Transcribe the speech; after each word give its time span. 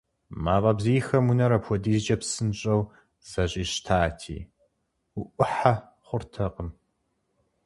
Мафӏэ 0.43 0.71
бзийхэм 0.77 1.25
унэр 1.31 1.51
апхуэдизкӏэ 1.57 2.15
псынщӏэу 2.21 2.81
зэщӏищтати, 3.29 4.39
уӏухьэ 5.19 5.73
хъуртэкъым. 6.07 6.69